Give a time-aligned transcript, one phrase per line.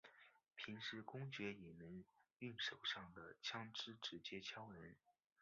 [0.55, 2.03] 平时公爵也能
[2.39, 4.95] 用手上的枪枝直接敲人。